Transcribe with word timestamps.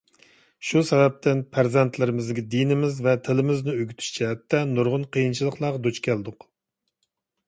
شۇ 0.67 0.79
سەۋەبتىن 0.91 1.41
پەرزەنتلىرىمىزگە 1.57 2.43
دىنىمىز 2.55 2.97
ۋە 3.07 3.13
تىلىمىزنى 3.27 3.75
ئۆگىتىش 3.81 4.07
جەھەتتە 4.15 4.63
نۇرغۇن 4.71 5.05
قىيىنچىلىقلارغا 5.17 5.83
دۇچ 5.89 6.01
كەلدۇق. 6.09 6.49